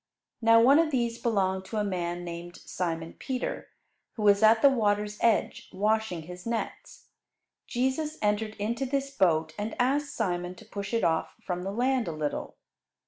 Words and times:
Now 0.41 0.59
one 0.59 0.79
of 0.79 0.89
these 0.89 1.19
belonged 1.19 1.65
to 1.65 1.77
a 1.77 1.83
man 1.83 2.23
named 2.23 2.57
Simon 2.65 3.13
Peter, 3.19 3.67
who 4.13 4.23
was 4.23 4.41
at 4.41 4.63
the 4.63 4.69
water's 4.71 5.19
edge 5.21 5.69
washing 5.71 6.23
his 6.23 6.43
nets. 6.43 7.09
Jesus 7.67 8.17
entered 8.19 8.55
into 8.55 8.87
this 8.87 9.11
boat 9.11 9.53
and 9.59 9.75
asked 9.79 10.11
Simon 10.15 10.55
to 10.55 10.65
push 10.65 10.91
it 10.91 11.03
off 11.03 11.35
from 11.45 11.61
the 11.61 11.71
land 11.71 12.07
a 12.07 12.11
little. 12.13 12.55